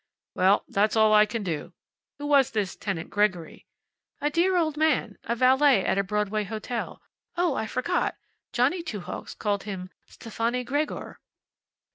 "Well, 0.33 0.63
that's 0.67 0.95
all 0.95 1.13
I 1.13 1.27
can 1.27 1.43
do. 1.43 1.73
Who 2.17 2.25
was 2.25 2.49
this 2.49 2.75
tenant 2.75 3.11
Gregory?" 3.11 3.67
"A 4.19 4.31
dear 4.31 4.57
old 4.57 4.75
man. 4.75 5.19
A 5.25 5.35
valet 5.35 5.85
at 5.85 5.99
a 5.99 6.03
Broadway 6.03 6.43
hotel. 6.43 7.03
Oh, 7.37 7.53
I 7.53 7.67
forgot! 7.67 8.15
Johnny 8.51 8.81
Two 8.81 9.01
Hawks 9.01 9.35
called 9.35 9.61
him 9.65 9.91
Stefani 10.07 10.63
Gregor." 10.63 11.19